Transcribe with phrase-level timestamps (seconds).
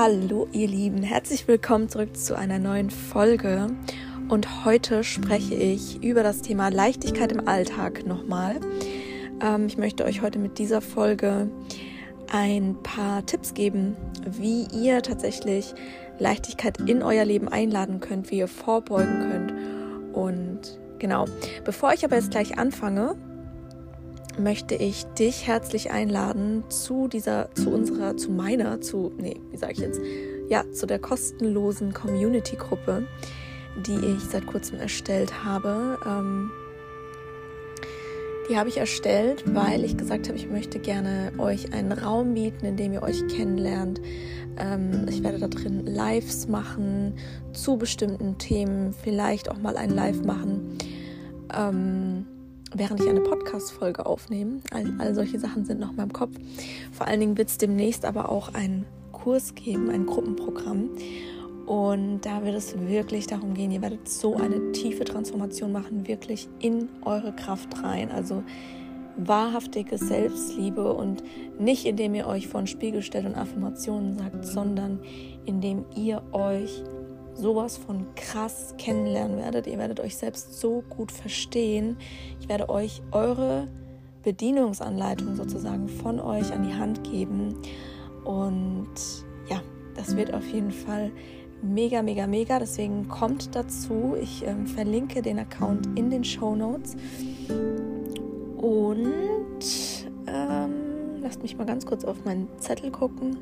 [0.00, 3.66] Hallo ihr Lieben, herzlich willkommen zurück zu einer neuen Folge.
[4.28, 8.60] Und heute spreche ich über das Thema Leichtigkeit im Alltag nochmal.
[9.42, 11.50] Ähm, ich möchte euch heute mit dieser Folge
[12.30, 15.74] ein paar Tipps geben, wie ihr tatsächlich
[16.20, 20.14] Leichtigkeit in euer Leben einladen könnt, wie ihr vorbeugen könnt.
[20.16, 21.24] Und genau,
[21.64, 23.16] bevor ich aber jetzt gleich anfange,
[24.38, 29.72] möchte ich dich herzlich einladen zu dieser, zu unserer, zu meiner, zu, nee, wie sage
[29.72, 30.00] ich jetzt,
[30.48, 33.06] ja, zu der kostenlosen Community-Gruppe,
[33.86, 35.98] die ich seit kurzem erstellt habe.
[36.06, 36.50] Ähm,
[38.48, 42.64] die habe ich erstellt, weil ich gesagt habe, ich möchte gerne euch einen Raum bieten,
[42.64, 44.00] in dem ihr euch kennenlernt.
[44.56, 47.14] Ähm, ich werde da drin Lives machen
[47.52, 50.78] zu bestimmten Themen, vielleicht auch mal ein Live machen.
[51.54, 52.26] Ähm,
[52.74, 54.60] während ich eine Podcast-Folge aufnehme.
[54.70, 56.36] All, all solche Sachen sind noch in meinem Kopf.
[56.92, 60.90] Vor allen Dingen wird es demnächst aber auch einen Kurs geben, ein Gruppenprogramm.
[61.66, 66.48] Und da wird es wirklich darum gehen, ihr werdet so eine tiefe Transformation machen, wirklich
[66.60, 68.10] in eure Kraft rein.
[68.10, 68.42] Also
[69.18, 71.22] wahrhaftige Selbstliebe und
[71.58, 75.00] nicht indem ihr euch vor den Spiegel stellt und Affirmationen sagt, sondern
[75.44, 76.82] indem ihr euch
[77.38, 79.66] sowas von krass kennenlernen werdet.
[79.66, 81.96] Ihr werdet euch selbst so gut verstehen.
[82.40, 83.68] Ich werde euch eure
[84.22, 87.54] Bedienungsanleitung sozusagen von euch an die Hand geben.
[88.24, 88.88] Und
[89.48, 89.62] ja,
[89.94, 91.12] das wird auf jeden Fall
[91.62, 92.58] mega, mega, mega.
[92.58, 94.16] Deswegen kommt dazu.
[94.20, 96.96] Ich ähm, verlinke den Account in den Show Notes.
[98.56, 99.62] Und
[100.26, 103.38] ähm, lasst mich mal ganz kurz auf meinen Zettel gucken.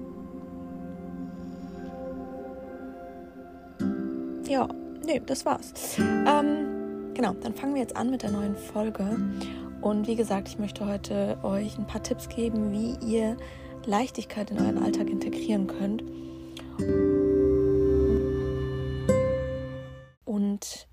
[4.49, 4.69] Ja,
[5.05, 5.73] nee, das war's.
[5.99, 9.17] Ähm, genau, dann fangen wir jetzt an mit der neuen Folge.
[9.81, 13.37] Und wie gesagt, ich möchte heute euch ein paar Tipps geben, wie ihr
[13.85, 16.03] Leichtigkeit in euren Alltag integrieren könnt.
[20.25, 20.89] Und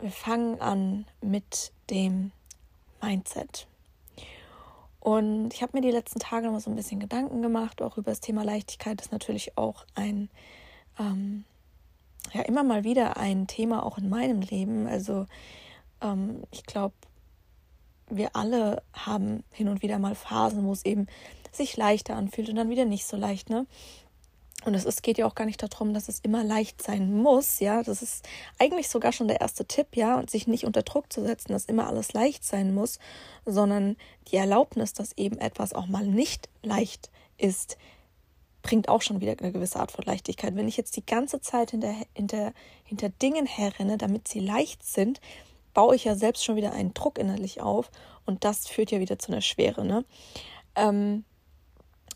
[0.00, 2.32] wir fangen an mit dem
[3.02, 3.66] Mindset.
[5.00, 8.10] Und ich habe mir die letzten Tage noch so ein bisschen Gedanken gemacht, auch über
[8.10, 10.28] das Thema Leichtigkeit ist natürlich auch ein
[10.98, 11.44] ähm,
[12.34, 14.86] ja immer mal wieder ein Thema auch in meinem Leben.
[14.86, 15.26] Also
[16.02, 16.94] ähm, ich glaube,
[18.10, 21.06] wir alle haben hin und wieder mal Phasen, wo es eben
[21.52, 23.66] sich leichter anfühlt und dann wieder nicht so leicht, ne?
[24.64, 27.82] Und es geht ja auch gar nicht darum, dass es immer leicht sein muss, ja.
[27.82, 28.26] Das ist
[28.58, 31.64] eigentlich sogar schon der erste Tipp, ja, und sich nicht unter Druck zu setzen, dass
[31.64, 32.98] immer alles leicht sein muss,
[33.46, 33.96] sondern
[34.28, 37.78] die Erlaubnis, dass eben etwas auch mal nicht leicht ist,
[38.62, 40.56] bringt auch schon wieder eine gewisse Art von Leichtigkeit.
[40.56, 42.52] Wenn ich jetzt die ganze Zeit hinter, hinter,
[42.84, 45.20] hinter Dingen herrenne, damit sie leicht sind,
[45.74, 47.90] baue ich ja selbst schon wieder einen Druck innerlich auf
[48.26, 49.84] und das führt ja wieder zu einer Schwere.
[49.84, 50.04] Ne?
[50.74, 51.24] Ähm,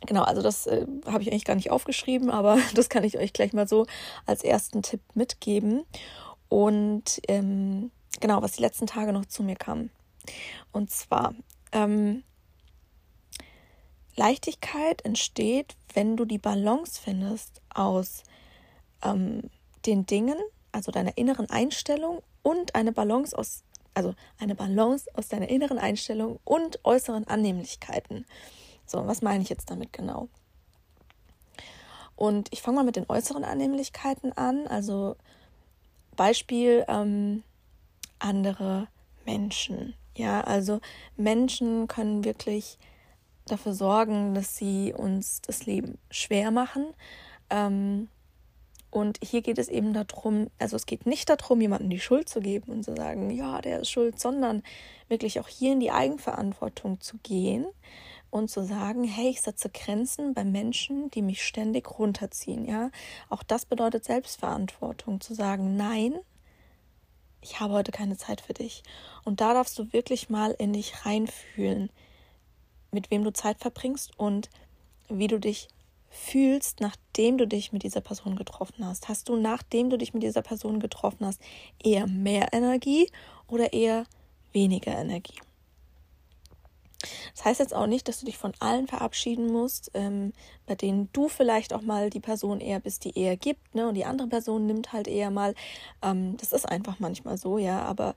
[0.07, 3.33] genau, also das äh, habe ich eigentlich gar nicht aufgeschrieben, aber das kann ich euch
[3.33, 3.87] gleich mal so
[4.27, 5.85] als ersten Tipp mitgeben.
[6.49, 9.91] Und ähm, genau, was die letzten Tage noch zu mir kam.
[10.73, 11.35] Und zwar,
[11.73, 12.25] ähm,
[14.17, 18.23] Leichtigkeit entsteht, wenn du die Balance findest aus
[19.03, 19.51] ähm,
[19.87, 20.37] den Dingen,
[20.71, 23.63] also deiner inneren Einstellung und eine Balance aus,
[23.95, 28.27] also eine Balance aus deiner inneren Einstellung und äußeren Annehmlichkeiten.
[28.87, 30.29] So, was meine ich jetzt damit genau?
[32.17, 34.67] Und ich fange mal mit den äußeren Annehmlichkeiten an.
[34.67, 35.17] Also
[36.17, 37.43] Beispiel ähm,
[38.19, 38.89] andere
[39.25, 39.95] Menschen.
[40.15, 40.81] Ja, also
[41.17, 42.79] Menschen können wirklich
[43.47, 46.87] dafür sorgen, dass sie uns das Leben schwer machen.
[47.51, 48.09] Ähm,
[48.91, 52.41] und hier geht es eben darum, also es geht nicht darum, jemandem die Schuld zu
[52.41, 54.63] geben und zu sagen, ja, der ist schuld, sondern
[55.09, 57.65] wirklich auch hier in die Eigenverantwortung zu gehen
[58.29, 62.91] und zu sagen, hey, ich setze Grenzen bei Menschen, die mich ständig runterziehen, ja.
[63.31, 66.15] Auch das bedeutet Selbstverantwortung, zu sagen, nein,
[67.41, 68.83] ich habe heute keine Zeit für dich.
[69.25, 71.91] Und da darfst du wirklich mal in dich reinfühlen
[72.93, 74.51] mit wem du Zeit verbringst und
[75.09, 75.69] wie du dich
[76.11, 79.09] fühlst, nachdem du dich mit dieser Person getroffen hast.
[79.09, 81.41] Hast du, nachdem du dich mit dieser Person getroffen hast,
[81.83, 83.11] eher mehr Energie
[83.49, 84.05] oder eher
[84.53, 85.41] weniger Energie?
[87.35, 90.33] Das heißt jetzt auch nicht, dass du dich von allen verabschieden musst, ähm,
[90.67, 93.89] bei denen du vielleicht auch mal die Person eher bist, die eher gibt, ne?
[93.89, 95.55] Und die andere Person nimmt halt eher mal.
[96.03, 97.83] Ähm, das ist einfach manchmal so, ja.
[97.83, 98.15] Aber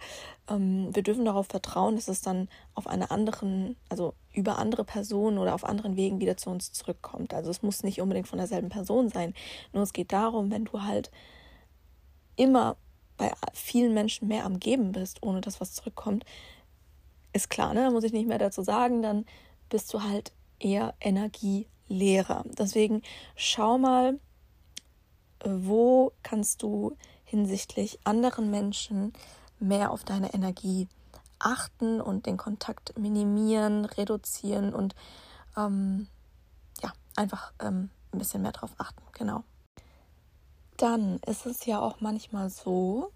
[0.49, 5.37] ähm, wir dürfen darauf vertrauen, dass es dann auf einer anderen, also über andere Personen
[5.37, 7.33] oder auf anderen Wegen wieder zu uns zurückkommt.
[7.33, 9.33] Also es muss nicht unbedingt von derselben Person sein.
[9.73, 11.11] Nur es geht darum, wenn du halt
[12.35, 12.77] immer
[13.17, 16.25] bei vielen Menschen mehr am Geben bist, ohne dass was zurückkommt,
[17.35, 17.91] ist klar, ne?
[17.91, 19.25] Muss ich nicht mehr dazu sagen, dann
[19.69, 22.45] bist du halt eher energieleerer.
[22.57, 23.01] Deswegen
[23.35, 24.19] schau mal,
[25.43, 26.95] wo kannst du
[27.25, 29.11] hinsichtlich anderen Menschen
[29.59, 30.87] mehr auf deine Energie
[31.39, 34.95] achten und den Kontakt minimieren, reduzieren und
[35.57, 36.07] ähm,
[36.81, 39.03] ja, einfach ähm, ein bisschen mehr drauf achten.
[39.11, 39.43] Genau.
[40.77, 43.11] Dann ist es ja auch manchmal so,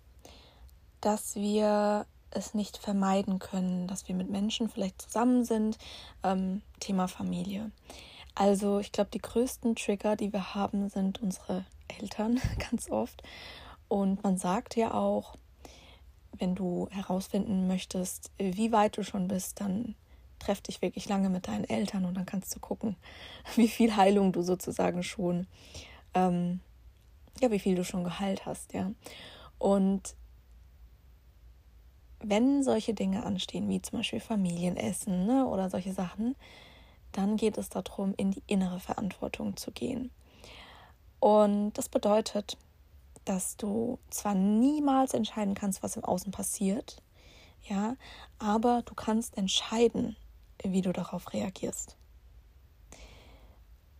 [0.99, 5.77] dass wir es nicht vermeiden können, dass wir mit Menschen vielleicht zusammen sind.
[6.23, 7.71] Ähm, Thema Familie.
[8.35, 11.65] Also ich glaube, die größten Trigger, die wir haben, sind unsere
[11.99, 12.39] Eltern
[12.69, 13.21] ganz oft.
[13.87, 15.35] Und man sagt ja auch,
[16.37, 19.95] wenn du herausfinden möchtest, wie weit du schon bist, dann
[20.37, 22.95] treff dich wirklich lange mit deinen Eltern und dann kannst du gucken,
[23.55, 25.47] wie viel Heilung du sozusagen schon,
[26.13, 26.61] ähm,
[27.41, 28.91] ja, wie viel du schon geheilt hast, ja.
[29.57, 30.15] Und
[32.21, 36.35] wenn solche Dinge anstehen, wie zum Beispiel Familienessen ne, oder solche Sachen,
[37.11, 40.11] dann geht es darum, in die innere Verantwortung zu gehen.
[41.19, 42.57] Und das bedeutet,
[43.25, 47.01] dass du zwar niemals entscheiden kannst, was im Außen passiert,
[47.63, 47.95] ja,
[48.37, 50.15] aber du kannst entscheiden,
[50.63, 51.97] wie du darauf reagierst.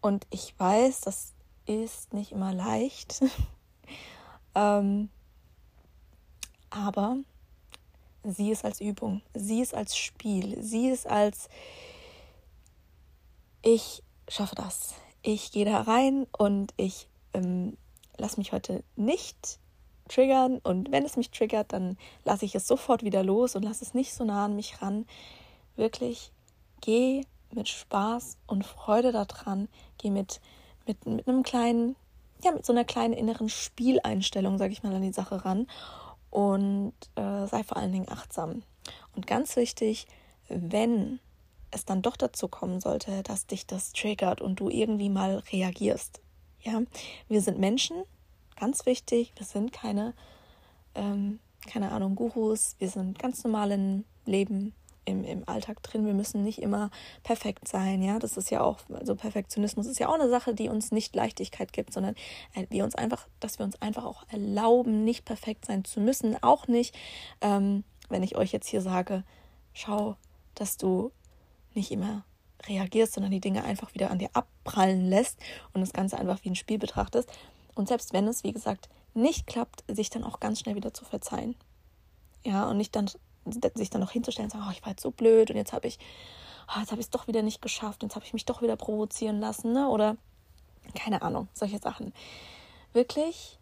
[0.01, 1.33] Und ich weiß, das
[1.66, 3.21] ist nicht immer leicht,
[4.56, 5.10] ähm,
[6.69, 7.18] aber
[8.24, 11.50] sieh es als Übung, sieh es als Spiel, sieh es als
[13.62, 14.95] ich schaffe das.
[15.21, 17.77] Ich gehe da rein und ich ähm,
[18.18, 19.60] lasse mich heute nicht
[20.07, 23.83] triggern und wenn es mich triggert, dann lasse ich es sofort wieder los und lasse
[23.83, 25.06] es nicht so nah an mich ran.
[25.75, 26.31] Wirklich
[26.81, 29.68] geh mit Spaß und Freude daran,
[29.98, 30.39] geh mit,
[30.88, 31.95] mit, mit einem kleinen,
[32.44, 35.68] ja, mit so einer kleinen inneren Spieleinstellung, sage ich mal, an die Sache ran
[36.30, 38.64] und äh, sei vor allen Dingen achtsam.
[39.16, 40.08] Und ganz wichtig,
[40.48, 41.20] wenn
[41.72, 46.22] es dann doch dazu kommen sollte, dass dich das triggert und du irgendwie mal reagierst.
[46.62, 46.81] Ja,
[47.28, 48.04] wir sind Menschen,
[48.56, 49.34] ganz wichtig.
[49.38, 50.14] Wir sind keine,
[50.96, 52.76] ähm, keine Ahnung, Gurus.
[52.80, 54.74] Wir sind ganz normal im Leben,
[55.06, 56.06] im, im Alltag drin.
[56.06, 56.92] Wir müssen nicht immer
[57.24, 58.01] perfekt sein.
[58.01, 61.16] Ja, das ist ja auch, also Perfektionismus ist ja auch eine Sache, die uns nicht
[61.16, 62.16] Leichtigkeit gibt, sondern
[62.54, 66.42] äh, wir uns einfach, dass wir uns einfach auch erlauben, nicht perfekt sein zu müssen.
[66.44, 66.98] Auch nicht,
[67.42, 69.24] ähm, wenn ich euch jetzt hier sage,
[69.74, 70.16] schau,
[70.56, 71.12] dass du
[71.74, 72.24] nicht immer
[72.68, 75.40] reagierst, sondern die Dinge einfach wieder an dir abprallen lässt
[75.74, 77.31] und das Ganze einfach wie ein Spiel betrachtest.
[77.75, 81.06] Und selbst wenn es, wie gesagt, nicht klappt, sich dann auch ganz schnell wieder zu
[81.06, 81.56] verzeihen.
[82.44, 83.10] Ja, und nicht dann
[83.51, 85.88] sich dann noch hinzustellen und sagen, oh, ich war jetzt so blöd und jetzt habe
[85.88, 86.00] ich,
[86.68, 88.75] oh, jetzt habe ich es doch wieder nicht geschafft, jetzt habe ich mich doch wieder
[88.75, 89.90] provozieren lassen, ne?
[89.90, 90.18] Oder
[90.96, 92.13] keine Ahnung, solche Sachen.
[92.94, 93.60] Wirklich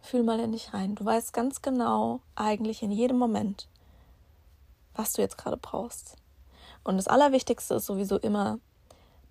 [0.00, 0.94] fühl mal in dich rein.
[0.94, 3.68] Du weißt ganz genau, eigentlich in jedem Moment,
[4.94, 6.16] was du jetzt gerade brauchst.
[6.82, 8.58] Und das Allerwichtigste ist sowieso immer,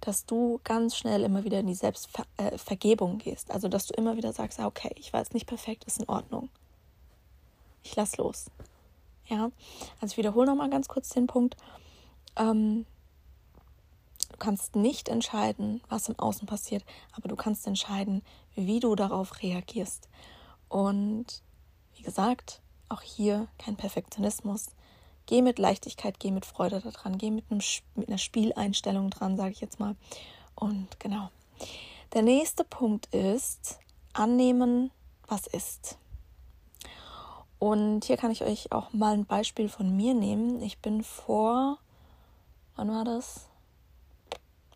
[0.02, 3.52] dass du ganz schnell immer wieder in die Selbstvergebung äh, gehst.
[3.52, 6.10] Also, dass du immer wieder sagst, ah, okay, ich war jetzt nicht perfekt, ist in
[6.10, 6.50] Ordnung.
[7.84, 8.48] Ich lass los.
[9.26, 9.52] Ja,
[10.02, 11.56] also ich wiederhole nochmal ganz kurz den Punkt.
[12.36, 12.86] Ähm,
[14.30, 16.84] du kannst nicht entscheiden, was im Außen passiert,
[17.14, 18.22] aber du kannst entscheiden,
[18.56, 20.10] wie du darauf reagierst.
[20.68, 21.42] Und
[21.96, 24.68] wie gesagt, auch hier kein Perfektionismus,
[25.26, 27.62] geh mit Leichtigkeit, geh mit Freude daran, geh mit, einem,
[27.96, 29.96] mit einer Spieleinstellung dran, sage ich jetzt mal.
[30.56, 31.30] Und genau.
[32.14, 33.80] Der nächste Punkt ist
[34.14, 34.92] annehmen,
[35.28, 35.98] was ist.
[37.64, 40.62] Und hier kann ich euch auch mal ein Beispiel von mir nehmen.
[40.62, 41.78] Ich bin vor,
[42.76, 43.48] wann war das?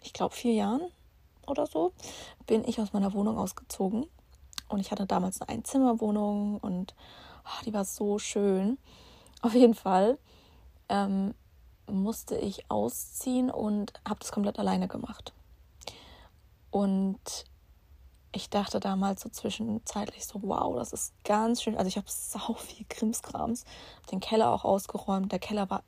[0.04, 0.80] Ich glaube vier Jahren
[1.48, 1.92] oder so,
[2.46, 4.06] bin ich aus meiner Wohnung ausgezogen.
[4.70, 6.96] Und ich hatte damals eine Einzimmerwohnung und
[7.44, 8.78] oh, die war so schön.
[9.42, 10.18] Auf jeden Fall
[10.88, 11.34] ähm,
[11.88, 15.34] musste ich ausziehen und habe das komplett alleine gemacht.
[16.72, 17.20] Und
[18.38, 21.76] ich dachte damals so zwischenzeitlich so, wow, das ist ganz schön.
[21.76, 23.66] Also ich habe sau viel Krimskrams,
[24.12, 25.32] den Keller auch ausgeräumt.
[25.32, 25.84] Der Keller war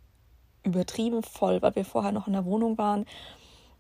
[0.64, 3.06] übertrieben voll, weil wir vorher noch in der Wohnung waren,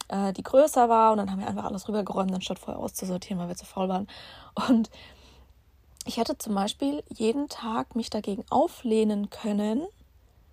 [0.07, 1.11] äh, die größer war.
[1.11, 4.07] Und dann haben wir einfach alles rübergeräumt, anstatt vorher auszusortieren, weil wir zu faul waren.
[4.69, 4.91] Und
[6.05, 9.87] ich hätte zum Beispiel jeden Tag mich dagegen auflehnen können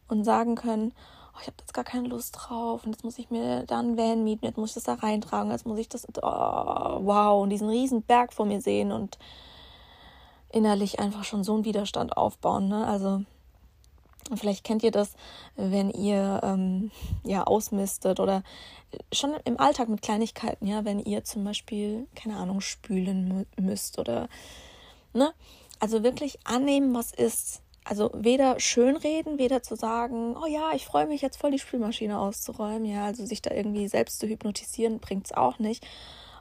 [0.09, 0.95] und sagen können,
[1.37, 3.97] oh, ich habe jetzt gar keine Lust drauf und jetzt muss ich mir da einen
[3.97, 7.51] Van mieten, jetzt muss ich das da reintragen, jetzt muss ich das, oh, wow, und
[7.51, 9.19] diesen riesen Berg vor mir sehen und
[10.51, 12.69] innerlich einfach schon so einen Widerstand aufbauen.
[12.69, 12.87] Ne?
[12.87, 13.23] Also
[14.35, 15.15] vielleicht kennt ihr das,
[15.57, 16.91] wenn ihr ähm,
[17.25, 18.43] ja ausmistet oder
[19.13, 24.29] schon im Alltag mit Kleinigkeiten, ja, wenn ihr zum Beispiel, keine Ahnung, spülen müsst oder
[25.13, 25.33] ne?
[25.79, 31.07] Also wirklich annehmen, was ist also weder schönreden, weder zu sagen, oh ja, ich freue
[31.07, 35.27] mich jetzt voll die Spülmaschine auszuräumen, ja, also sich da irgendwie selbst zu hypnotisieren, bringt
[35.27, 35.87] es auch nicht.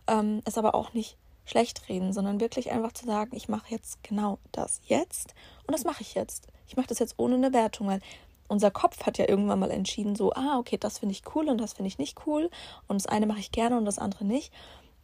[0.08, 4.04] Ähm, es aber auch nicht schlecht reden, sondern wirklich einfach zu sagen, ich mache jetzt
[4.04, 5.36] genau das jetzt
[5.68, 6.48] und das mache ich jetzt.
[6.68, 8.02] Ich mache das jetzt ohne eine Wertung, weil
[8.48, 11.60] unser Kopf hat ja irgendwann mal entschieden, so, ah, okay, das finde ich cool und
[11.60, 12.50] das finde ich nicht cool
[12.88, 14.52] und das eine mache ich gerne und das andere nicht.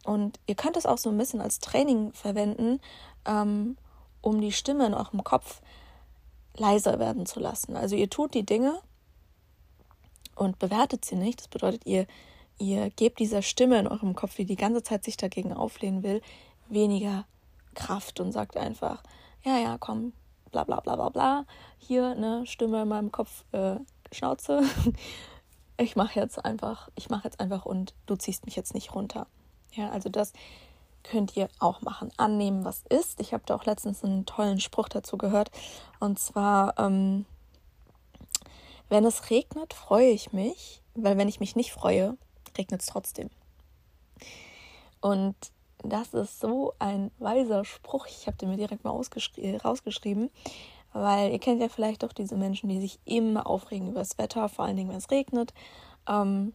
[0.04, 2.80] Und ihr könnt es auch so ein bisschen als Training verwenden,
[3.26, 3.76] ähm,
[4.20, 5.60] um die Stimme in eurem Kopf
[6.56, 7.76] leiser werden zu lassen.
[7.76, 8.78] Also ihr tut die Dinge
[10.34, 11.40] und bewertet sie nicht.
[11.40, 12.06] Das bedeutet, ihr,
[12.58, 16.22] ihr gebt dieser Stimme in eurem Kopf, die die ganze Zeit sich dagegen auflehnen will,
[16.68, 17.26] weniger
[17.74, 19.02] Kraft und sagt einfach,
[19.44, 20.12] ja, ja, komm,
[20.50, 21.46] bla bla bla bla bla.
[21.78, 23.76] Hier, ne, Stimme in meinem Kopf, äh,
[24.12, 24.62] Schnauze.
[25.78, 29.26] Ich mache jetzt einfach, ich mache jetzt einfach und du ziehst mich jetzt nicht runter.
[29.72, 30.32] Ja, also das
[31.02, 32.10] könnt ihr auch machen.
[32.16, 33.20] Annehmen, was ist.
[33.20, 35.50] Ich habe da auch letztens einen tollen Spruch dazu gehört.
[36.00, 37.26] Und zwar, ähm,
[38.88, 42.16] wenn es regnet, freue ich mich, weil wenn ich mich nicht freue,
[42.56, 43.30] regnet es trotzdem.
[45.00, 45.36] Und
[45.82, 48.06] das ist so ein weiser Spruch.
[48.06, 50.30] Ich habe den mir direkt mal rausgeschrieben,
[50.92, 54.48] weil ihr kennt ja vielleicht doch diese Menschen, die sich immer aufregen über das Wetter,
[54.48, 55.52] vor allen Dingen, wenn es regnet.
[56.06, 56.52] Ähm,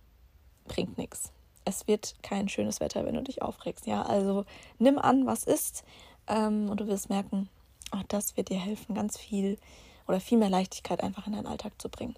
[0.68, 1.34] bringt nichts
[1.68, 3.86] es wird kein schönes Wetter, wenn du dich aufregst.
[3.88, 4.46] Ja, also
[4.80, 5.84] nimm an, was ist,
[6.28, 7.50] ähm, und du wirst merken,
[7.94, 9.58] oh, das wird dir helfen, ganz viel
[10.08, 12.16] oder viel mehr Leichtigkeit einfach in deinen Alltag zu bringen.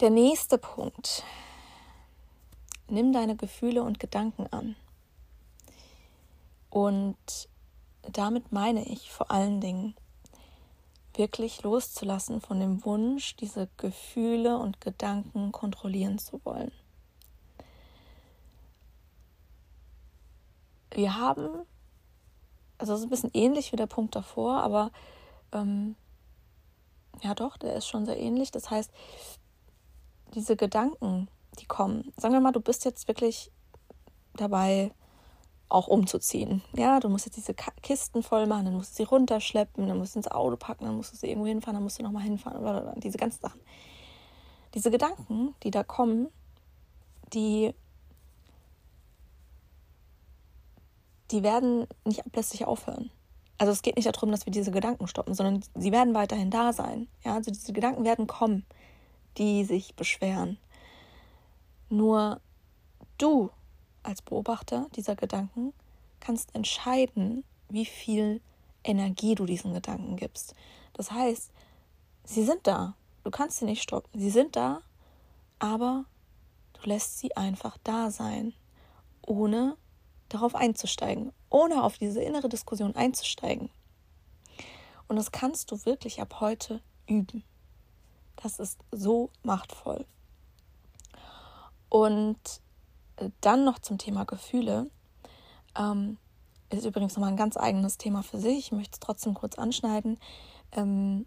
[0.00, 1.22] Der nächste Punkt.
[2.88, 4.74] Nimm deine Gefühle und Gedanken an.
[6.70, 7.16] Und
[8.02, 9.94] damit meine ich vor allen Dingen,
[11.20, 16.72] wirklich loszulassen von dem Wunsch, diese Gefühle und Gedanken kontrollieren zu wollen.
[20.94, 21.66] Wir haben,
[22.78, 24.90] also es ist ein bisschen ähnlich wie der Punkt davor, aber
[25.52, 25.94] ähm,
[27.22, 28.50] ja doch, der ist schon sehr ähnlich.
[28.50, 28.90] Das heißt,
[30.32, 33.52] diese Gedanken, die kommen, sagen wir mal, du bist jetzt wirklich
[34.36, 34.94] dabei,
[35.70, 36.62] auch umzuziehen.
[36.74, 40.14] Ja, du musst jetzt diese Kisten voll machen, dann musst du sie runterschleppen, dann musst
[40.14, 43.00] du ins Auto packen, dann musst du sie irgendwo hinfahren, dann musst du nochmal hinfahren,
[43.00, 43.60] diese ganzen Sachen.
[44.74, 46.28] Diese Gedanken, die da kommen,
[47.32, 47.72] die,
[51.30, 53.10] die werden nicht ablässig aufhören.
[53.58, 56.72] Also es geht nicht darum, dass wir diese Gedanken stoppen, sondern sie werden weiterhin da
[56.72, 57.08] sein.
[57.24, 58.64] Ja, also diese Gedanken werden kommen,
[59.36, 60.58] die sich beschweren.
[61.90, 62.40] Nur
[63.18, 63.50] du
[64.02, 65.72] als Beobachter dieser Gedanken
[66.20, 68.40] kannst entscheiden, wie viel
[68.84, 70.54] Energie du diesen Gedanken gibst.
[70.92, 71.52] Das heißt,
[72.24, 72.94] sie sind da.
[73.24, 74.18] Du kannst sie nicht stoppen.
[74.18, 74.80] Sie sind da,
[75.58, 76.04] aber
[76.74, 78.54] du lässt sie einfach da sein,
[79.26, 79.76] ohne
[80.28, 83.70] darauf einzusteigen, ohne auf diese innere Diskussion einzusteigen.
[85.08, 87.42] Und das kannst du wirklich ab heute üben.
[88.36, 90.06] Das ist so machtvoll.
[91.88, 92.38] Und
[93.40, 94.90] dann noch zum Thema Gefühle.
[95.76, 96.18] Ähm,
[96.70, 98.58] ist übrigens nochmal ein ganz eigenes Thema für sich.
[98.58, 100.18] Ich möchte es trotzdem kurz anschneiden.
[100.72, 101.26] Ähm,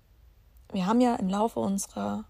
[0.71, 2.25] wir haben ja im Laufe unserer,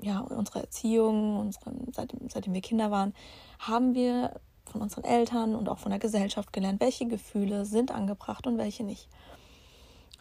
[0.00, 3.14] ja, unserer Erziehung, unsere, seitdem, seitdem wir Kinder waren,
[3.58, 8.46] haben wir von unseren Eltern und auch von der Gesellschaft gelernt, welche Gefühle sind angebracht
[8.46, 9.08] und welche nicht.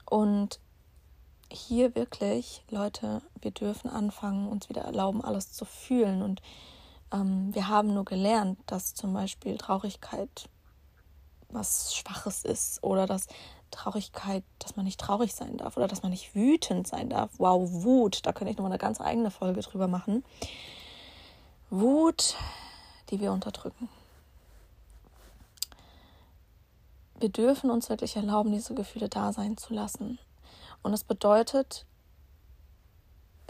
[0.10, 0.60] Und
[1.52, 6.42] hier wirklich, Leute, wir dürfen anfangen, uns wieder erlauben, alles zu fühlen und
[7.12, 10.50] ähm, wir haben nur gelernt, dass zum Beispiel Traurigkeit
[11.50, 13.28] was Schwaches ist oder dass
[13.72, 17.32] Traurigkeit, dass man nicht traurig sein darf oder dass man nicht wütend sein darf.
[17.38, 20.24] Wow, Wut, da könnte ich nochmal eine ganz eigene Folge drüber machen.
[21.70, 22.36] Wut,
[23.10, 23.90] die wir unterdrücken.
[27.20, 30.20] Wir dürfen uns wirklich erlauben, diese Gefühle da sein zu lassen.
[30.84, 31.86] Und das bedeutet,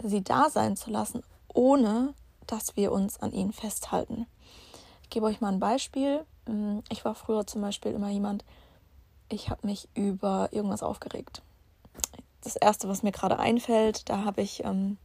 [0.02, 1.22] sie da sein zu lassen,
[1.54, 2.14] ohne
[2.48, 4.26] dass wir uns an ihnen festhalten.
[5.04, 6.26] Ich gebe euch mal ein Beispiel.
[6.48, 8.44] Mm, ich war früher zum Beispiel immer jemand,
[9.30, 11.42] ich habe mich über irgendwas aufgeregt.
[12.42, 14.98] Das erste, was mir gerade einfällt, da habe ich ähm,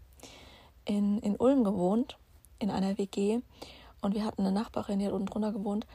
[0.84, 2.18] in, in Ulm gewohnt,
[2.58, 3.40] in einer WG.
[4.00, 5.86] Und wir hatten eine Nachbarin, die hat unten drunter gewohnt.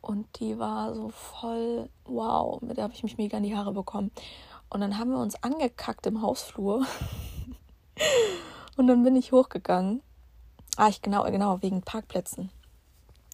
[0.00, 3.72] Und die war so voll, wow, mit der habe ich mich mega in die Haare
[3.72, 4.10] bekommen.
[4.68, 6.86] Und dann haben wir uns angekackt im Hausflur.
[8.76, 10.02] und dann bin ich hochgegangen
[10.76, 12.50] Ah, ich genau, genau, wegen Parkplätzen.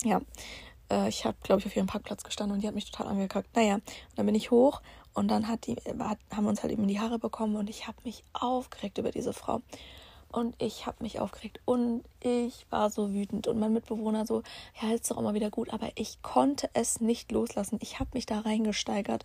[0.02, 0.20] Ja,
[0.90, 3.54] äh, ich habe, glaube ich, auf ihrem Parkplatz gestanden und die hat mich total angekackt.
[3.54, 3.84] Naja, und
[4.16, 4.82] dann bin ich hoch
[5.14, 7.86] und dann hat die, hat, haben wir uns halt eben die Haare bekommen und ich
[7.86, 9.62] habe mich aufgeregt über diese Frau.
[10.30, 14.42] Und ich habe mich aufgeregt und ich war so wütend und mein Mitbewohner so,
[14.80, 17.78] ja, ist doch mal wieder gut, aber ich konnte es nicht loslassen.
[17.80, 19.24] Ich habe mich da reingesteigert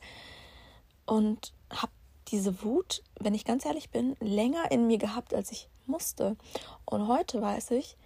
[1.05, 1.91] und habe
[2.29, 6.37] diese Wut, wenn ich ganz ehrlich bin, länger in mir gehabt, als ich musste.
[6.85, 7.97] Und heute weiß ich,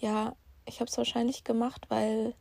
[0.00, 0.34] ja,
[0.66, 2.34] ich habe es wahrscheinlich gemacht, weil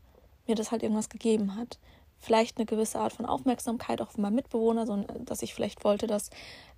[0.48, 1.80] mir das halt irgendwas gegeben hat.
[2.18, 6.08] Vielleicht eine gewisse Art von Aufmerksamkeit auch von meinem Mitbewohner, so, dass ich vielleicht wollte,
[6.08, 6.30] dass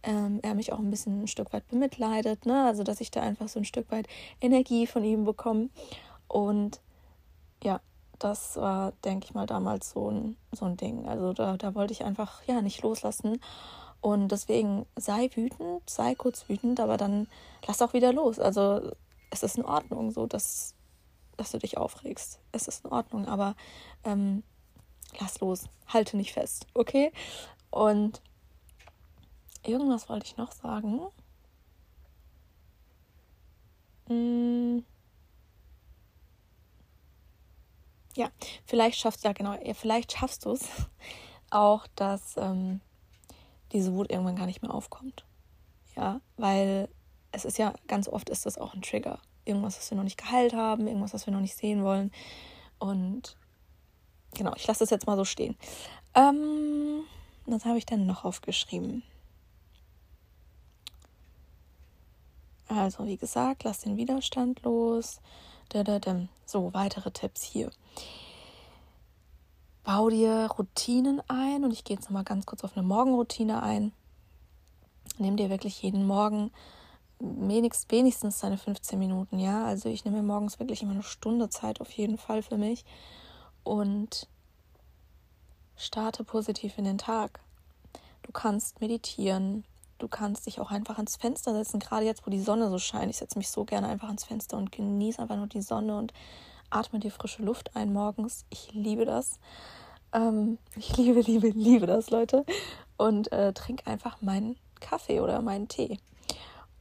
[0.04, 2.66] ähm, er mich auch ein bisschen ein Stück weit bemitleidet, ne?
[2.66, 4.08] Also dass ich da einfach so ein Stück weit
[4.42, 5.70] Energie von ihm bekomme.
[6.28, 6.82] Und
[7.64, 7.80] ja,
[8.20, 11.08] das war, denke ich mal, damals so ein, so ein Ding.
[11.08, 13.40] Also da, da wollte ich einfach ja nicht loslassen.
[14.02, 17.28] Und deswegen sei wütend, sei kurz wütend, aber dann
[17.68, 18.40] lass auch wieder los.
[18.40, 18.92] Also
[19.30, 20.76] es ist in Ordnung, so dass,
[21.36, 22.40] dass du dich aufregst.
[22.52, 23.56] Es ist in Ordnung, aber
[24.04, 24.44] ähm,
[25.20, 27.12] lass los, halte nicht fest, okay?
[27.70, 28.22] Und
[29.64, 31.02] irgendwas wollte ich noch sagen.
[34.08, 34.86] Hm.
[38.16, 38.32] Ja,
[38.66, 40.68] vielleicht schaffst du ja genau, vielleicht schaffst du es
[41.52, 42.82] auch, dass ähm,
[43.72, 45.26] diese Wut irgendwann gar nicht mehr aufkommt.
[45.96, 46.90] Ja, weil
[47.32, 49.20] es ist ja ganz oft ist das auch ein Trigger.
[49.46, 52.12] Irgendwas, was wir noch nicht geheilt haben, irgendwas, was wir noch nicht sehen wollen.
[52.80, 53.38] Und
[54.34, 55.56] genau, ich lasse das jetzt mal so stehen.
[56.16, 57.04] Ähm,
[57.46, 59.04] was habe ich denn noch aufgeschrieben?
[62.68, 65.22] Also, wie gesagt, lass den Widerstand los.
[66.46, 67.72] So, weitere Tipps hier.
[69.84, 73.94] Bau dir Routinen ein und ich gehe jetzt nochmal ganz kurz auf eine Morgenroutine ein.
[75.18, 76.52] Nimm dir wirklich jeden Morgen
[77.20, 79.66] wenigstens, deine 15 Minuten, ja.
[79.66, 82.86] Also ich nehme mir morgens wirklich immer eine Stunde Zeit auf jeden Fall für mich
[83.64, 84.28] und
[85.76, 87.40] starte positiv in den Tag.
[88.24, 89.64] Du kannst meditieren,
[89.98, 93.10] du kannst dich auch einfach ans Fenster setzen, gerade jetzt, wo die Sonne so scheint.
[93.10, 96.14] Ich setze mich so gerne einfach ans Fenster und genieße einfach nur die Sonne und
[96.70, 98.46] atme die frische Luft ein morgens.
[98.50, 99.40] Ich liebe das.
[100.14, 102.46] Ähm, ich liebe, liebe, liebe das, Leute.
[102.98, 106.00] Und äh, trinke einfach meinen Kaffee oder meinen Tee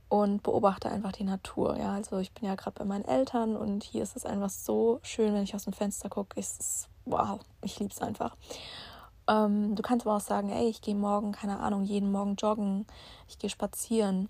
[0.08, 1.76] und beobachte einfach die Natur.
[1.78, 5.00] Ja, also ich bin ja gerade bei meinen Eltern und hier ist es einfach so
[5.02, 6.38] schön, wenn ich aus dem Fenster gucke.
[6.38, 8.36] Es ist wow, ich liebe es einfach.
[9.28, 12.86] Ähm, du kannst aber auch sagen, ey, ich gehe morgen, keine Ahnung, jeden Morgen joggen,
[13.28, 14.28] ich gehe spazieren.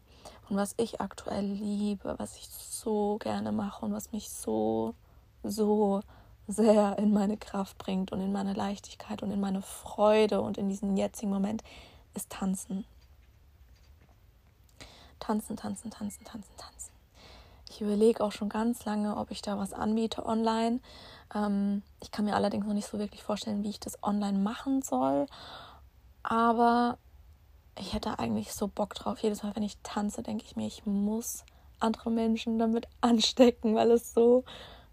[0.48, 4.94] Und was ich aktuell liebe, was ich so gerne mache und was mich so,
[5.42, 6.00] so
[6.46, 10.68] sehr in meine Kraft bringt und in meine Leichtigkeit und in meine Freude und in
[10.68, 11.62] diesen jetzigen Moment,
[12.14, 12.84] ist tanzen.
[15.20, 16.92] Tanzen, tanzen, tanzen, tanzen, tanzen.
[17.68, 20.80] Ich überlege auch schon ganz lange, ob ich da was anbiete online.
[21.34, 24.82] Ähm, ich kann mir allerdings noch nicht so wirklich vorstellen, wie ich das online machen
[24.82, 25.26] soll.
[26.22, 26.98] Aber
[27.78, 29.18] ich hätte eigentlich so Bock drauf.
[29.20, 31.44] Jedes Mal, wenn ich tanze, denke ich mir, ich muss
[31.80, 34.44] andere Menschen damit anstecken, weil es so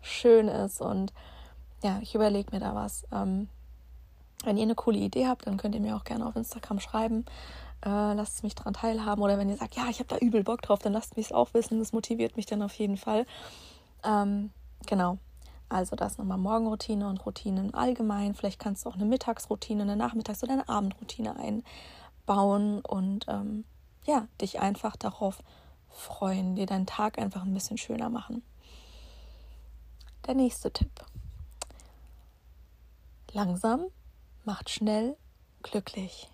[0.01, 0.81] schön ist.
[0.81, 1.13] Und
[1.83, 3.05] ja, ich überlege mir da was.
[3.11, 3.49] Ähm,
[4.43, 7.25] wenn ihr eine coole Idee habt, dann könnt ihr mir auch gerne auf Instagram schreiben.
[7.85, 9.21] Äh, lasst mich daran teilhaben.
[9.21, 11.31] Oder wenn ihr sagt, ja, ich habe da übel Bock drauf, dann lasst mich es
[11.31, 11.79] auch wissen.
[11.79, 13.25] Das motiviert mich dann auf jeden Fall.
[14.03, 14.51] Ähm,
[14.85, 15.17] genau.
[15.69, 18.35] Also das nochmal Morgenroutine und Routinen allgemein.
[18.35, 23.65] Vielleicht kannst du auch eine Mittagsroutine, eine Nachmittags- oder eine Abendroutine einbauen und ähm,
[24.05, 25.39] ja, dich einfach darauf
[25.89, 28.43] freuen, dir deinen Tag einfach ein bisschen schöner machen.
[30.27, 30.91] Der nächste Tipp.
[33.31, 33.87] Langsam
[34.45, 35.17] macht schnell
[35.63, 36.29] glücklich.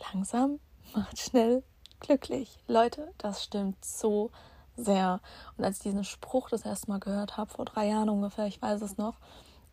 [0.00, 0.60] Langsam
[0.94, 1.62] macht schnell
[2.00, 2.58] glücklich.
[2.66, 4.30] Leute, das stimmt so
[4.76, 5.20] sehr.
[5.56, 8.60] Und als ich diesen Spruch das erste Mal gehört habe, vor drei Jahren ungefähr, ich
[8.60, 9.16] weiß es noch,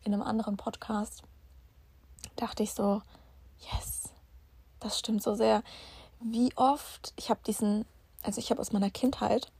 [0.04, 1.22] in einem anderen Podcast,
[2.36, 3.02] dachte ich so,
[3.72, 4.10] yes,
[4.80, 5.62] das stimmt so sehr.
[6.20, 7.84] Wie oft, ich habe diesen,
[8.22, 9.50] also ich habe aus meiner Kindheit,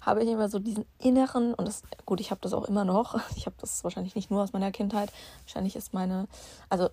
[0.00, 3.18] habe ich immer so diesen inneren, und das, gut, ich habe das auch immer noch,
[3.36, 6.28] ich habe das wahrscheinlich nicht nur aus meiner Kindheit, wahrscheinlich ist meine,
[6.68, 6.88] also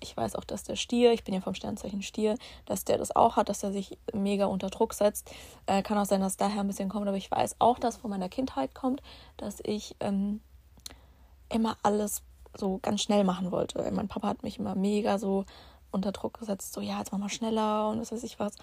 [0.00, 3.14] ich weiß auch, dass der Stier, ich bin ja vom Sternzeichen Stier, dass der das
[3.14, 5.30] auch hat, dass er sich mega unter Druck setzt.
[5.66, 8.10] Äh, kann auch sein, dass daher ein bisschen kommt, aber ich weiß auch, dass von
[8.10, 9.02] meiner Kindheit kommt,
[9.36, 10.40] dass ich ähm,
[11.48, 12.22] immer alles
[12.56, 13.90] so ganz schnell machen wollte.
[13.92, 15.44] Mein Papa hat mich immer mega so
[15.90, 18.54] unter Druck gesetzt, so ja, jetzt mach mal schneller und was weiß ich was.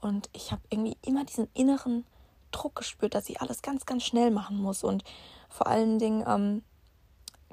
[0.00, 2.04] Und ich habe irgendwie immer diesen inneren
[2.50, 4.84] Druck gespürt, dass ich alles ganz, ganz schnell machen muss.
[4.84, 5.04] Und
[5.48, 6.62] vor allen Dingen ähm,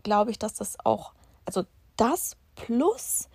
[0.03, 1.13] glaube ich, dass das auch,
[1.45, 1.63] also
[1.97, 3.29] das plus,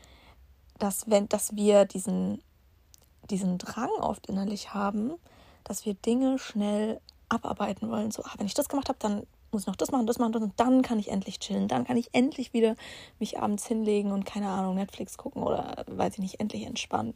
[0.78, 2.42] dass, wenn, dass wir diesen,
[3.30, 5.12] diesen Drang oft innerlich haben,
[5.64, 8.10] dass wir Dinge schnell abarbeiten wollen.
[8.10, 10.34] So, ah, wenn ich das gemacht habe, dann muss ich noch das machen, das machen,
[10.36, 11.68] und dann kann ich endlich chillen.
[11.68, 12.76] Dann kann ich endlich wieder
[13.18, 17.14] mich abends hinlegen und keine Ahnung, Netflix gucken oder weiß ich nicht, endlich entspannen.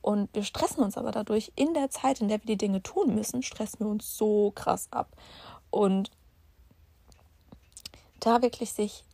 [0.00, 3.14] Und wir stressen uns aber dadurch in der Zeit, in der wir die Dinge tun
[3.14, 5.08] müssen, stressen wir uns so krass ab.
[5.70, 6.10] Und
[8.20, 9.04] da wirklich sich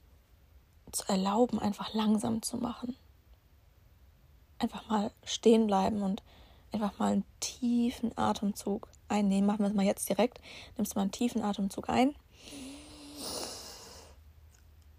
[0.95, 2.97] zu erlauben, einfach langsam zu machen.
[4.59, 6.23] Einfach mal stehen bleiben und
[6.73, 9.47] einfach mal einen tiefen Atemzug einnehmen.
[9.47, 10.41] Machen wir es mal jetzt direkt.
[10.77, 12.15] Nimmst mal einen tiefen Atemzug ein.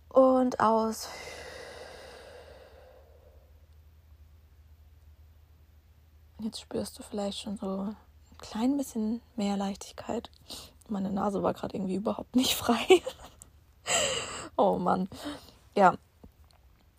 [0.10, 1.10] Und aus.
[6.42, 7.98] Jetzt spürst du vielleicht schon so ein
[8.38, 10.30] klein bisschen mehr Leichtigkeit.
[10.88, 13.02] Meine Nase war gerade irgendwie überhaupt nicht frei.
[14.56, 15.10] oh Mann.
[15.76, 15.96] Ja.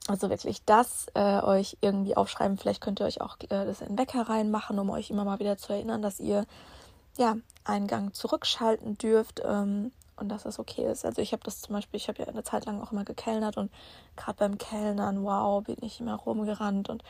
[0.08, 2.56] Also wirklich das äh, euch irgendwie aufschreiben.
[2.58, 5.40] Vielleicht könnt ihr euch auch äh, das in den Wecker reinmachen, um euch immer mal
[5.40, 6.46] wieder zu erinnern, dass ihr
[7.18, 11.04] ja einen Gang zurückschalten dürft ähm, und dass das okay ist.
[11.04, 13.56] Also ich habe das zum Beispiel, ich habe ja eine Zeit lang auch immer gekellnert
[13.56, 13.72] und
[14.16, 17.02] gerade beim Kellnern, wow, bin ich immer rumgerannt und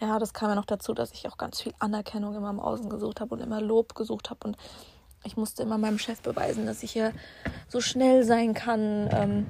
[0.00, 2.88] ja, das kam ja noch dazu, dass ich auch ganz viel Anerkennung immer im Außen
[2.88, 4.56] gesucht habe und immer Lob gesucht habe und
[5.22, 7.10] ich musste immer meinem Chef beweisen, dass ich ja
[7.68, 9.08] so schnell sein kann.
[9.12, 9.46] Ähm,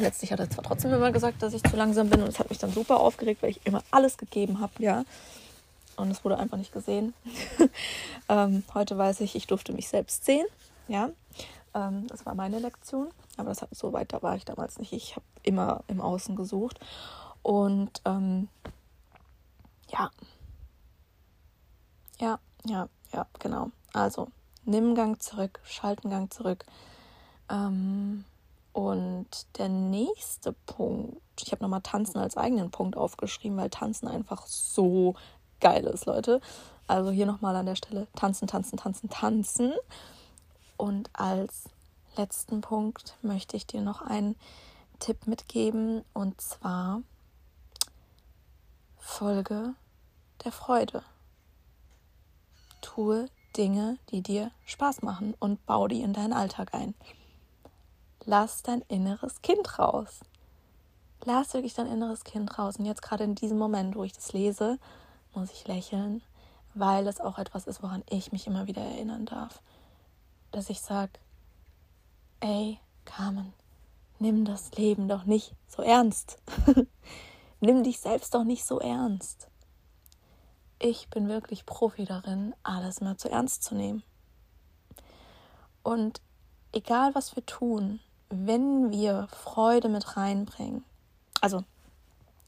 [0.00, 2.50] letztlich hat er zwar trotzdem immer gesagt, dass ich zu langsam bin und es hat
[2.50, 5.04] mich dann super aufgeregt, weil ich immer alles gegeben habe, ja.
[5.96, 7.14] Und es wurde einfach nicht gesehen.
[8.28, 10.46] ähm, heute weiß ich, ich durfte mich selbst sehen,
[10.88, 11.10] ja.
[11.74, 14.92] Ähm, das war meine Lektion, aber das hat, so weit da war ich damals nicht.
[14.92, 16.80] Ich habe immer im Außen gesucht
[17.42, 18.48] und ähm,
[19.88, 20.10] ja,
[22.18, 23.70] ja, ja, ja, genau.
[23.92, 24.28] Also
[24.64, 26.64] nimm Gang zurück, schalten Gang zurück.
[27.48, 28.24] Ähm,
[28.72, 29.28] und
[29.58, 35.14] der nächste Punkt, ich habe nochmal Tanzen als eigenen Punkt aufgeschrieben, weil Tanzen einfach so
[35.60, 36.40] geil ist, Leute.
[36.86, 39.72] Also hier nochmal an der Stelle tanzen, tanzen, tanzen, tanzen.
[40.76, 41.64] Und als
[42.16, 44.36] letzten Punkt möchte ich dir noch einen
[44.98, 47.02] Tipp mitgeben und zwar
[48.98, 49.74] Folge
[50.44, 51.02] der Freude.
[52.80, 56.94] Tue Dinge, die dir Spaß machen und bau die in deinen Alltag ein.
[58.24, 60.20] Lass dein inneres Kind raus.
[61.24, 62.76] Lass wirklich dein inneres Kind raus.
[62.76, 64.78] Und jetzt gerade in diesem Moment, wo ich das lese,
[65.34, 66.22] muss ich lächeln,
[66.74, 69.62] weil es auch etwas ist, woran ich mich immer wieder erinnern darf.
[70.50, 71.12] Dass ich sage,
[72.40, 73.52] ey, Carmen,
[74.18, 76.38] nimm das Leben doch nicht so ernst.
[77.60, 79.50] nimm dich selbst doch nicht so ernst
[80.80, 84.02] ich bin wirklich Profi darin, alles immer zu ernst zu nehmen.
[85.82, 86.20] Und
[86.72, 88.00] egal was wir tun,
[88.30, 90.84] wenn wir Freude mit reinbringen,
[91.40, 91.64] also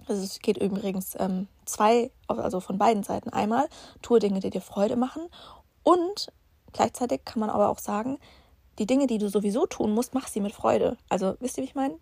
[0.09, 3.31] es geht übrigens ähm, zwei, also von beiden Seiten.
[3.31, 3.69] Einmal,
[4.01, 5.29] tue Dinge, die dir Freude machen
[5.83, 6.33] und
[6.73, 8.19] gleichzeitig kann man aber auch sagen,
[8.79, 10.97] die Dinge, die du sowieso tun musst, mach sie mit Freude.
[11.09, 11.99] Also, wisst ihr, wie ich meine?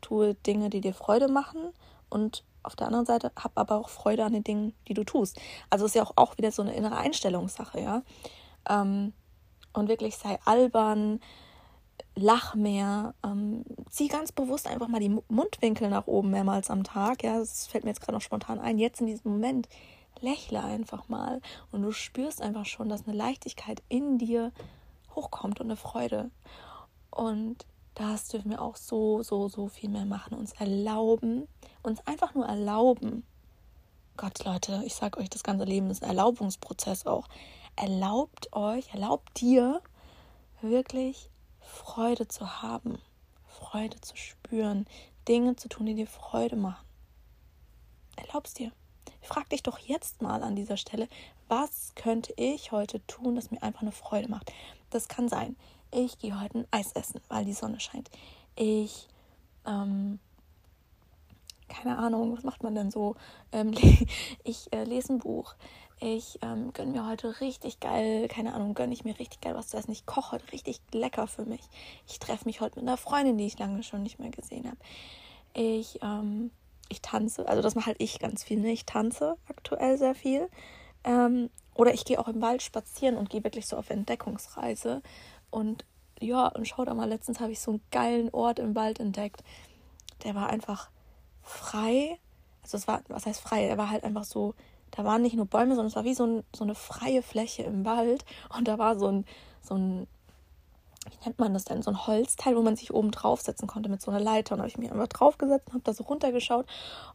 [0.00, 1.72] Tue Dinge, die dir Freude machen
[2.08, 5.40] und auf der anderen Seite hab aber auch Freude an den Dingen, die du tust.
[5.70, 8.02] Also ist ja auch, auch wieder so eine innere Einstellungssache, ja.
[8.68, 9.12] Ähm,
[9.72, 11.20] und wirklich sei albern,
[12.18, 17.22] lach mehr, ähm, zieh ganz bewusst einfach mal die Mundwinkel nach oben mehrmals am Tag.
[17.22, 18.78] Ja, das fällt mir jetzt gerade noch spontan ein.
[18.78, 19.68] Jetzt in diesem Moment
[20.20, 24.52] lächle einfach mal und du spürst einfach schon, dass eine Leichtigkeit in dir
[25.14, 26.30] hochkommt und eine Freude.
[27.10, 30.36] Und das dürfen wir auch so, so, so viel mehr machen.
[30.36, 31.46] Uns erlauben,
[31.82, 33.24] uns einfach nur erlauben.
[34.16, 37.28] Gott, Leute, ich sage euch, das ganze Leben ist ein Erlaubungsprozess auch.
[37.76, 39.80] Erlaubt euch, erlaubt dir
[40.60, 41.30] wirklich
[41.68, 42.98] Freude zu haben,
[43.46, 44.86] Freude zu spüren,
[45.28, 46.84] Dinge zu tun, die dir Freude machen.
[48.16, 48.72] Erlaubst dir.
[49.20, 51.08] Frag dich doch jetzt mal an dieser Stelle,
[51.48, 54.52] was könnte ich heute tun, das mir einfach eine Freude macht.
[54.90, 55.56] Das kann sein,
[55.92, 58.10] ich gehe heute ein Eis essen, weil die Sonne scheint.
[58.56, 59.08] Ich,
[59.66, 60.18] ähm,
[61.68, 63.16] keine Ahnung, was macht man denn so?
[63.52, 63.74] Ähm,
[64.44, 65.54] ich äh, lese ein Buch.
[66.00, 69.68] Ich ähm, gönne mir heute richtig geil, keine Ahnung, gönne ich mir richtig geil was
[69.68, 69.90] zu essen.
[69.90, 71.62] Ich koche heute richtig lecker für mich.
[72.06, 74.78] Ich treffe mich heute mit einer Freundin, die ich lange schon nicht mehr gesehen habe.
[75.54, 76.52] Ich, ähm,
[76.88, 78.60] ich tanze, also das mache halt ich ganz viel.
[78.60, 78.70] Ne?
[78.70, 80.48] Ich tanze aktuell sehr viel.
[81.02, 85.02] Ähm, oder ich gehe auch im Wald spazieren und gehe wirklich so auf Entdeckungsreise
[85.50, 85.84] und
[86.20, 89.42] ja, und schau da mal, letztens habe ich so einen geilen Ort im Wald entdeckt.
[90.24, 90.90] Der war einfach
[91.42, 92.18] frei.
[92.62, 93.66] Also es war, was heißt frei?
[93.66, 94.54] Er war halt einfach so,
[94.90, 97.62] da waren nicht nur Bäume, sondern es war wie so, ein, so eine freie Fläche
[97.62, 98.24] im Wald.
[98.56, 99.24] Und da war so ein,
[99.60, 100.06] so ein,
[101.10, 101.82] wie nennt man das denn?
[101.82, 104.52] So ein Holzteil, wo man sich oben draufsetzen konnte mit so einer Leiter.
[104.52, 106.66] Und da habe ich mich einfach draufgesetzt und habe da so runtergeschaut.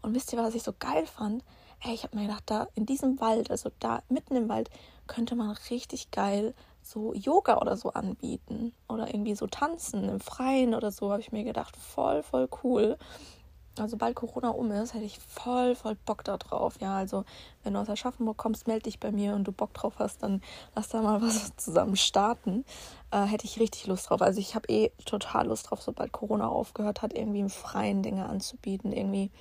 [0.02, 1.44] Und wisst ihr, was ich so geil fand?
[1.82, 4.70] Ey, ich habe mir gedacht, da in diesem Wald, also da mitten im Wald,
[5.08, 10.76] könnte man richtig geil so Yoga oder so anbieten oder irgendwie so tanzen im Freien
[10.76, 12.98] oder so, habe ich mir gedacht, voll, voll cool.
[13.80, 16.76] Also bald Corona um ist, hätte ich voll, voll Bock da drauf.
[16.80, 17.26] Ja, also
[17.64, 20.42] wenn du aus Aschaffenburg kommst, melde dich bei mir und du Bock drauf hast, dann
[20.76, 22.66] lass da mal was zusammen starten.
[23.12, 24.22] Äh, hätte ich richtig Lust drauf.
[24.22, 28.28] Also ich habe eh total Lust drauf, sobald Corona aufgehört hat, irgendwie im Freien Dinge
[28.28, 29.32] anzubieten, irgendwie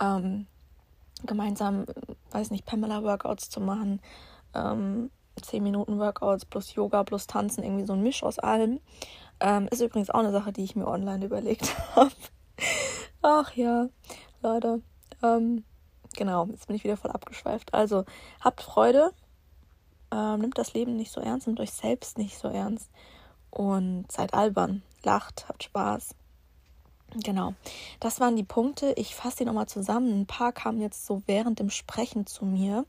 [0.00, 0.46] ähm,
[1.24, 1.84] gemeinsam,
[2.30, 4.00] weiß nicht, Pamela-Workouts zu machen.
[4.54, 5.10] Ähm,
[5.40, 8.80] 10 Minuten Workouts plus Yoga plus Tanzen, irgendwie so ein Misch aus allem.
[9.40, 12.12] Ähm, ist übrigens auch eine Sache, die ich mir online überlegt habe.
[13.22, 13.88] Ach ja,
[14.42, 14.82] Leute.
[15.22, 15.64] Ähm,
[16.16, 17.72] genau, jetzt bin ich wieder voll abgeschweift.
[17.72, 18.04] Also,
[18.40, 19.12] habt Freude.
[20.10, 22.90] Ähm, nimmt das Leben nicht so ernst, nimmt euch selbst nicht so ernst.
[23.50, 24.82] Und seid albern.
[25.04, 26.16] Lacht, habt Spaß.
[27.22, 27.54] Genau,
[28.00, 28.92] das waren die Punkte.
[28.96, 30.22] Ich fasse die nochmal zusammen.
[30.22, 32.84] Ein paar kamen jetzt so während dem Sprechen zu mir.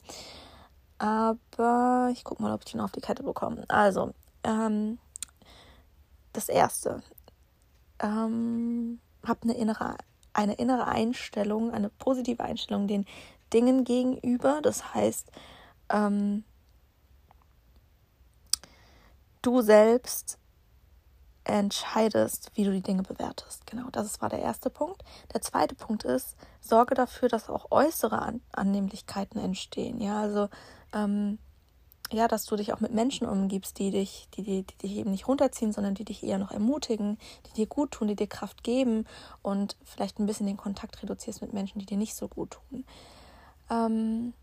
[0.98, 3.66] Aber ich gucke mal, ob ich den auf die Kette bekomme.
[3.68, 4.98] Also, ähm,
[6.32, 7.04] das erste.
[8.00, 9.98] Ähm, habt eine innere,
[10.34, 13.06] eine innere Einstellung, eine positive Einstellung den
[13.54, 14.60] Dingen gegenüber.
[14.62, 15.32] Das heißt,
[15.90, 16.44] ähm,
[19.42, 20.40] du selbst
[21.46, 23.68] entscheidest, wie du die Dinge bewertest.
[23.68, 25.04] Genau, das war der erste Punkt.
[25.34, 30.00] Der zweite Punkt ist, sorge dafür, dass auch äußere An Annehmlichkeiten entstehen.
[30.00, 30.50] Ja, also
[30.94, 31.40] ähm,
[32.14, 35.12] ja, dass du dich auch mit Menschen umgibst, die dich, die, die, die dich eben
[35.12, 38.64] nicht runterziehen, sondern die dich eher noch ermutigen, die dir gut tun, die dir Kraft
[38.64, 39.06] geben
[39.42, 42.86] und vielleicht ein bisschen den Kontakt reduzierst mit Menschen, die dir nicht so gut tun.
[43.70, 44.34] Ähm,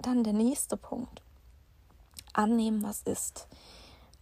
[0.00, 1.22] dann der nächste Punkt.
[2.32, 3.48] Annehmen, was ist.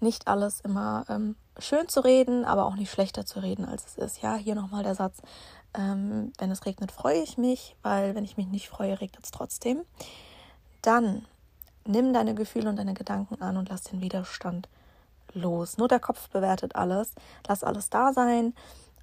[0.01, 3.97] Nicht alles immer ähm, schön zu reden, aber auch nicht schlechter zu reden, als es
[3.97, 4.23] ist.
[4.23, 5.21] Ja, hier nochmal der Satz,
[5.75, 9.31] ähm, wenn es regnet, freue ich mich, weil wenn ich mich nicht freue, regnet es
[9.31, 9.83] trotzdem.
[10.83, 11.27] Dann
[11.89, 14.69] nimm deine Gefühle und deine Gedanken an und lass den Widerstand
[15.33, 15.79] los.
[15.79, 17.15] Nur der Kopf bewertet alles.
[17.47, 18.55] Lass alles da sein.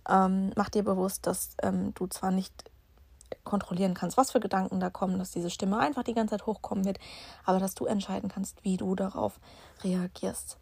[0.08, 2.54] Ähm, mach dir bewusst, dass ähm, du zwar nicht
[3.44, 6.86] kontrollieren kannst, was für Gedanken da kommen, dass diese Stimme einfach die ganze Zeit hochkommen
[6.86, 7.00] wird,
[7.44, 9.40] aber dass du entscheiden kannst, wie du darauf
[9.84, 10.58] reagierst.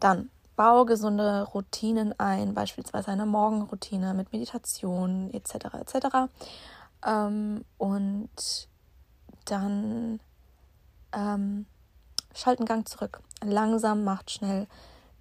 [0.00, 5.54] Dann Bau gesunde Routinen ein, beispielsweise eine Morgenroutine mit Meditation etc.
[5.80, 6.06] etc.
[7.06, 8.68] Ähm, und
[9.46, 10.20] dann
[11.12, 11.66] ähm,
[12.34, 13.20] schalt Gang zurück.
[13.42, 14.66] Langsam macht schnell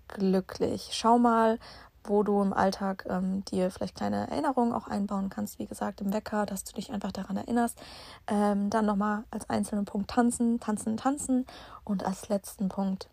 [0.07, 0.89] glücklich.
[0.93, 1.59] Schau mal,
[2.03, 5.59] wo du im Alltag ähm, dir vielleicht kleine Erinnerungen auch einbauen kannst.
[5.59, 7.79] Wie gesagt, im Wecker, dass du dich einfach daran erinnerst.
[8.27, 11.45] Ähm, dann nochmal als einzelnen Punkt tanzen, tanzen, tanzen.
[11.83, 13.09] Und als letzten Punkt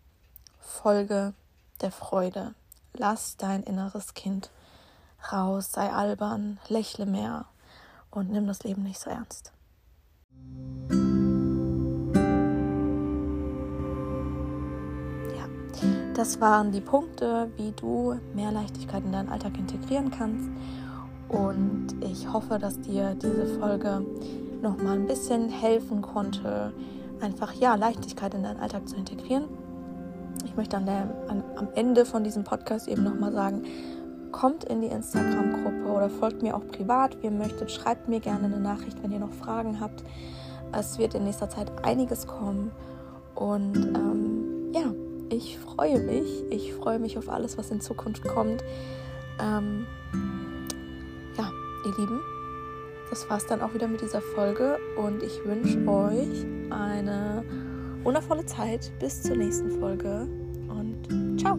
[0.59, 1.33] folge
[1.81, 2.53] der Freude.
[2.93, 4.49] Lass dein inneres Kind
[5.31, 7.45] raus, sei albern, lächle mehr
[8.09, 9.51] und nimm das Leben nicht so ernst.
[16.19, 20.49] Das waren die Punkte, wie du mehr Leichtigkeit in deinen Alltag integrieren kannst.
[21.29, 24.05] Und ich hoffe, dass dir diese Folge
[24.61, 26.73] noch mal ein bisschen helfen konnte,
[27.21, 29.45] einfach ja Leichtigkeit in deinen Alltag zu integrieren
[30.45, 33.63] ich möchte an der, an, am Ende von diesem Podcast eben nochmal sagen,
[34.31, 37.71] kommt in die Instagram-Gruppe oder folgt mir auch privat, wie ihr möchtet.
[37.71, 40.03] Schreibt mir gerne eine Nachricht, wenn ihr noch Fragen habt.
[40.71, 42.71] Es wird in nächster Zeit einiges kommen.
[43.35, 44.91] Und ähm, ja,
[45.29, 46.43] ich freue mich.
[46.49, 48.63] Ich freue mich auf alles, was in Zukunft kommt.
[49.41, 49.85] Ähm,
[51.37, 51.51] ja,
[51.85, 52.21] ihr Lieben,
[53.09, 54.77] das war es dann auch wieder mit dieser Folge.
[54.97, 57.43] Und ich wünsche euch eine
[58.03, 58.91] wundervolle Zeit.
[58.99, 60.27] Bis zur nächsten Folge
[60.67, 61.57] und ciao.